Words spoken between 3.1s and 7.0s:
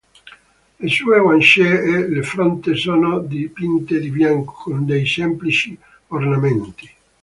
dipinte di bianco con dei semplici ornamenti.